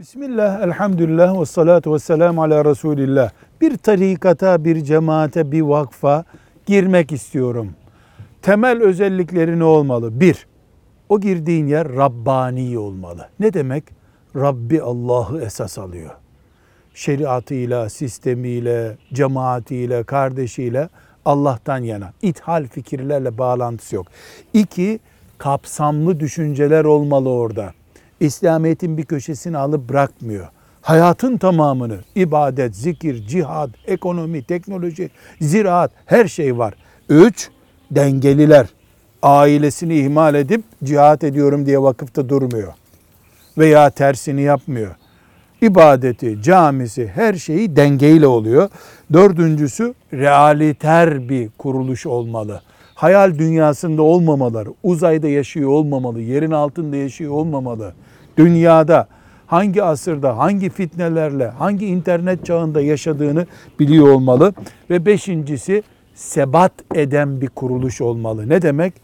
[0.00, 3.30] Bismillah, elhamdülillah ve salatu ve selamu ala Resulillah.
[3.60, 6.24] Bir tarikata, bir cemaate, bir vakfa
[6.66, 7.70] girmek istiyorum.
[8.42, 10.20] Temel özellikleri ne olmalı?
[10.20, 10.46] Bir,
[11.08, 13.28] o girdiğin yer Rabbani olmalı.
[13.40, 13.84] Ne demek?
[14.36, 16.10] Rabbi Allah'ı esas alıyor.
[16.94, 20.88] Şeriatıyla, sistemiyle, cemaatiyle, kardeşiyle
[21.24, 22.12] Allah'tan yana.
[22.22, 24.06] İthal fikirlerle bağlantısı yok.
[24.52, 25.00] İki,
[25.38, 27.72] kapsamlı düşünceler olmalı orada.
[28.20, 30.48] İslamiyet'in bir köşesini alıp bırakmıyor.
[30.82, 35.10] Hayatın tamamını, ibadet, zikir, cihad, ekonomi, teknoloji,
[35.40, 36.74] ziraat her şey var.
[37.08, 37.50] Üç,
[37.90, 38.66] dengeliler.
[39.22, 42.72] Ailesini ihmal edip cihat ediyorum diye vakıfta durmuyor.
[43.58, 44.94] Veya tersini yapmıyor.
[45.62, 48.68] İbadeti, camisi, her şeyi dengeyle oluyor.
[49.12, 52.62] Dördüncüsü realiter bir kuruluş olmalı.
[53.00, 57.92] Hayal dünyasında olmamaları, uzayda yaşıyor olmamalı, yerin altında yaşıyor olmamalı.
[58.36, 59.08] Dünyada
[59.46, 63.46] hangi asırda, hangi fitnelerle, hangi internet çağında yaşadığını
[63.78, 64.54] biliyor olmalı.
[64.90, 65.82] Ve beşincisi
[66.14, 68.48] sebat eden bir kuruluş olmalı.
[68.48, 68.94] Ne demek?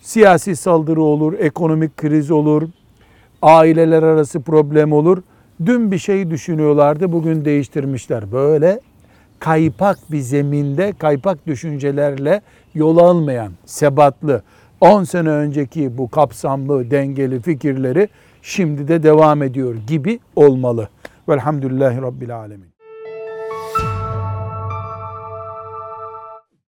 [0.00, 2.62] Siyasi saldırı olur, ekonomik kriz olur,
[3.42, 5.22] aileler arası problem olur.
[5.66, 8.32] Dün bir şey düşünüyorlardı, bugün değiştirmişler.
[8.32, 8.80] Böyle
[9.40, 12.40] kaypak bir zeminde, kaypak düşüncelerle
[12.74, 14.42] yol almayan, sebatlı,
[14.80, 18.08] 10 sene önceki bu kapsamlı, dengeli fikirleri
[18.42, 20.88] şimdi de devam ediyor gibi olmalı.
[21.28, 22.77] Velhamdülillahi Rabbil Alemin.